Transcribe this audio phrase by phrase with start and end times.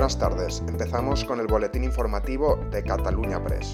[0.00, 0.62] buenas tardes.
[0.66, 3.70] Empezamos con el boletín informativo de Cataluña Press.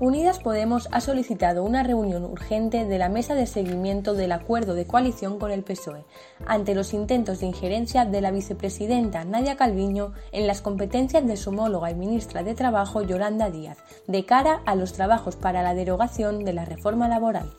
[0.00, 4.86] Unidas Podemos ha solicitado una reunión urgente de la mesa de seguimiento del acuerdo de
[4.86, 6.06] coalición con el PSOE
[6.46, 11.50] ante los intentos de injerencia de la vicepresidenta Nadia Calviño en las competencias de su
[11.50, 16.42] homóloga y ministra de Trabajo Yolanda Díaz de cara a los trabajos para la derogación
[16.46, 17.52] de la reforma laboral.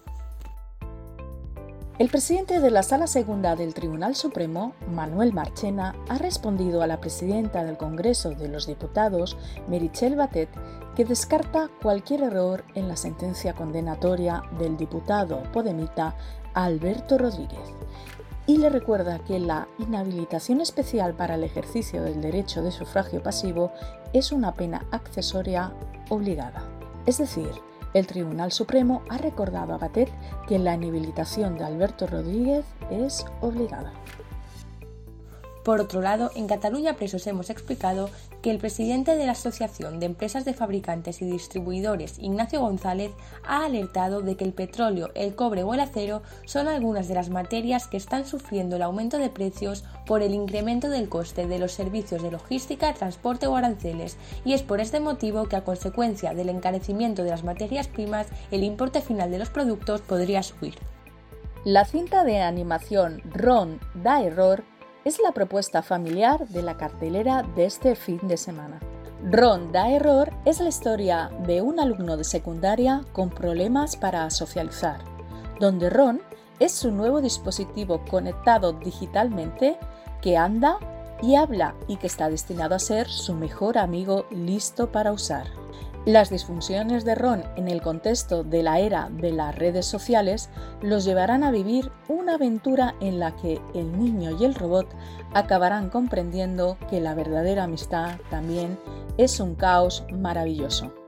[1.99, 6.99] El presidente de la Sala Segunda del Tribunal Supremo, Manuel Marchena, ha respondido a la
[6.99, 10.49] presidenta del Congreso de los Diputados, Merichel Batet,
[10.95, 16.15] que descarta cualquier error en la sentencia condenatoria del diputado podemita
[16.55, 17.59] Alberto Rodríguez
[18.47, 23.71] y le recuerda que la inhabilitación especial para el ejercicio del derecho de sufragio pasivo
[24.13, 25.71] es una pena accesoria
[26.09, 26.63] obligada.
[27.05, 27.51] Es decir,
[27.93, 30.09] el Tribunal Supremo ha recordado a Batet
[30.47, 33.93] que la inhabilitación de Alberto Rodríguez es obligada.
[35.63, 38.09] Por otro lado, en Cataluña Presos hemos explicado
[38.43, 43.13] que el presidente de la Asociación de Empresas de Fabricantes y Distribuidores, Ignacio González,
[43.47, 47.29] ha alertado de que el petróleo, el cobre o el acero son algunas de las
[47.29, 51.71] materias que están sufriendo el aumento de precios por el incremento del coste de los
[51.71, 56.49] servicios de logística, transporte o aranceles, y es por este motivo que a consecuencia del
[56.49, 60.75] encarecimiento de las materias primas, el importe final de los productos podría subir.
[61.63, 64.65] La cinta de animación Ron da error
[65.05, 68.79] es la propuesta familiar de la cartelera de este fin de semana.
[69.29, 74.99] Ron da error es la historia de un alumno de secundaria con problemas para socializar,
[75.59, 76.21] donde Ron
[76.59, 79.77] es su nuevo dispositivo conectado digitalmente
[80.21, 80.77] que anda
[81.21, 85.62] y habla y que está destinado a ser su mejor amigo listo para usar.
[86.05, 90.49] Las disfunciones de Ron en el contexto de la era de las redes sociales
[90.81, 94.87] los llevarán a vivir una aventura en la que el niño y el robot
[95.33, 98.77] acabarán comprendiendo que la verdadera amistad también
[99.17, 101.02] es un caos maravilloso.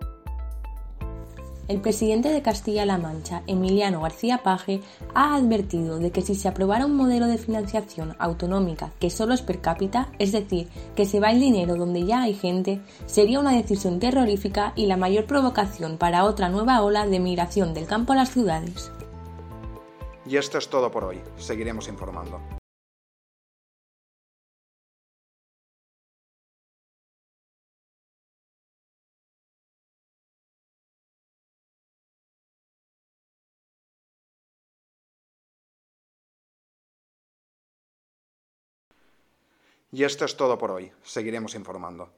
[1.68, 4.82] El presidente de Castilla-La Mancha, Emiliano García Paje,
[5.16, 9.42] ha advertido de que si se aprobara un modelo de financiación autonómica que solo es
[9.42, 13.56] per cápita, es decir, que se va el dinero donde ya hay gente, sería una
[13.56, 18.18] decisión terrorífica y la mayor provocación para otra nueva ola de migración del campo a
[18.18, 18.92] las ciudades.
[20.28, 21.22] Y esto es todo por hoy.
[21.38, 22.40] Seguiremos informando.
[39.96, 40.92] Y esto es todo por hoy.
[41.04, 42.10] Seguiremos informando.